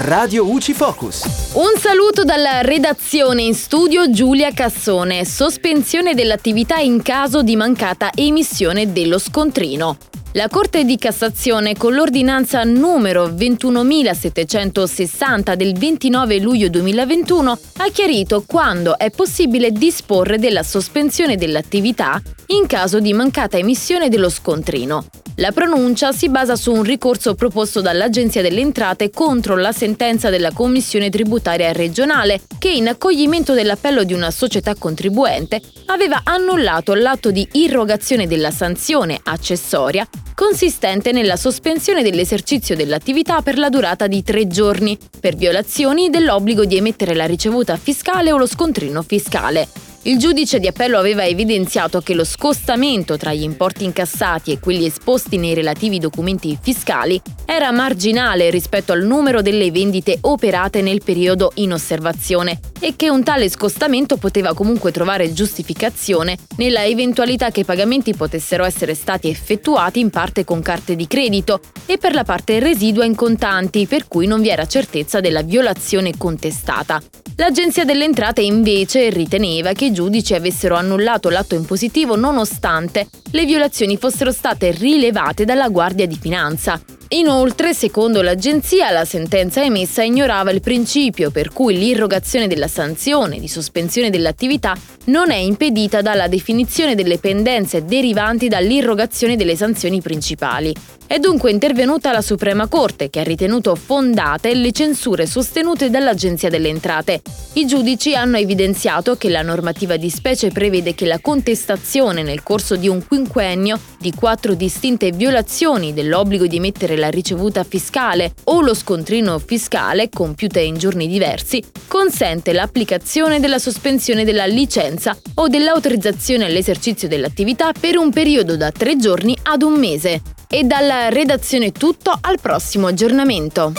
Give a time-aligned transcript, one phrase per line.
[0.00, 1.52] Radio UCI Focus.
[1.54, 5.24] Un saluto dalla redazione in studio Giulia Cassone.
[5.24, 9.96] Sospensione dell'attività in caso di mancata emissione dello scontrino.
[10.36, 18.98] La Corte di Cassazione, con l'ordinanza numero 21.760 del 29 luglio 2021, ha chiarito quando
[18.98, 25.06] è possibile disporre della sospensione dell'attività in caso di mancata emissione dello scontrino.
[25.36, 30.52] La pronuncia si basa su un ricorso proposto dall'Agenzia delle Entrate contro la sentenza della
[30.52, 37.48] Commissione tributaria regionale che, in accoglimento dell'appello di una società contribuente, aveva annullato l'atto di
[37.52, 44.98] irrogazione della sanzione accessoria consistente nella sospensione dell'esercizio dell'attività per la durata di tre giorni,
[45.20, 49.85] per violazioni dell'obbligo di emettere la ricevuta fiscale o lo scontrino fiscale.
[50.06, 54.86] Il giudice di appello aveva evidenziato che lo scostamento tra gli importi incassati e quelli
[54.86, 61.50] esposti nei relativi documenti fiscali era marginale rispetto al numero delle vendite operate nel periodo
[61.56, 67.64] in osservazione e che un tale scostamento poteva comunque trovare giustificazione nella eventualità che i
[67.64, 72.60] pagamenti potessero essere stati effettuati in parte con carte di credito e per la parte
[72.60, 77.02] residua in contanti, per cui non vi era certezza della violazione contestata.
[77.38, 84.30] L'Agenzia delle Entrate invece riteneva che giudici avessero annullato l'atto impositivo nonostante le violazioni fossero
[84.30, 86.78] state rilevate dalla Guardia di Finanza.
[87.10, 93.48] Inoltre, secondo l'agenzia, la sentenza emessa ignorava il principio per cui l'irrogazione della sanzione di
[93.48, 100.74] sospensione dell'attività non è impedita dalla definizione delle pendenze derivanti dall'irrogazione delle sanzioni principali.
[101.08, 106.68] È dunque intervenuta la Suprema Corte, che ha ritenuto fondate le censure sostenute dall'Agenzia delle
[106.68, 107.22] Entrate.
[107.52, 112.74] I giudici hanno evidenziato che la normativa di specie prevede che la contestazione nel corso
[112.74, 118.74] di un quinquennio di quattro distinte violazioni dell'obbligo di emettere la ricevuta fiscale o lo
[118.74, 127.06] scontrino fiscale, compiute in giorni diversi, consente l'applicazione della sospensione della licenza o dell'autorizzazione all'esercizio
[127.06, 130.20] dell'attività per un periodo da tre giorni ad un mese.
[130.48, 133.72] E dalla redazione tutto al prossimo aggiornamento.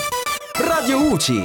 [0.53, 1.35] Radio UCI.